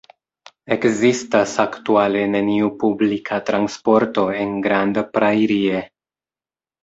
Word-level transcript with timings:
Ekzistas 0.75 1.51
aktuale 1.63 2.23
neniu 2.35 2.71
publika 2.83 3.39
transporto 3.49 4.25
en 4.39 4.55
Grand 4.69 4.97
Prairie. 5.19 5.83